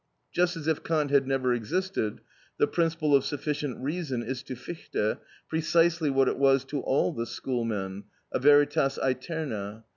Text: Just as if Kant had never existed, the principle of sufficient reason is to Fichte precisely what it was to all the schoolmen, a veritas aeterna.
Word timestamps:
Just 0.31 0.57
as 0.57 0.65
if 0.67 0.83
Kant 0.83 1.11
had 1.11 1.27
never 1.27 1.53
existed, 1.53 2.21
the 2.57 2.65
principle 2.65 3.15
of 3.15 3.23
sufficient 3.23 3.77
reason 3.77 4.23
is 4.23 4.41
to 4.41 4.55
Fichte 4.55 5.19
precisely 5.47 6.09
what 6.09 6.27
it 6.27 6.39
was 6.39 6.65
to 6.65 6.79
all 6.79 7.11
the 7.11 7.27
schoolmen, 7.27 8.05
a 8.31 8.39
veritas 8.39 8.97
aeterna. 8.97 9.83